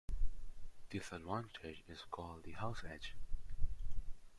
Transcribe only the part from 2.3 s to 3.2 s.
the "house edge".